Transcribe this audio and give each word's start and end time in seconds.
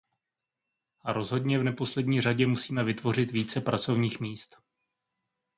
A 1.01 1.13
rozhodně 1.13 1.59
v 1.59 1.63
neposlední 1.63 2.21
řadě 2.21 2.47
musíme 2.47 2.83
vytvořit 2.83 3.31
více 3.31 3.61
pracovních 3.61 4.19
míst. 4.19 4.57